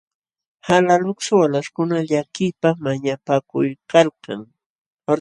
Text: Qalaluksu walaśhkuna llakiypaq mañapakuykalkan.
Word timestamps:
Qalaluksu 0.65 1.31
walaśhkuna 1.41 1.97
llakiypaq 2.09 2.75
mañapakuykalkan. 2.85 4.41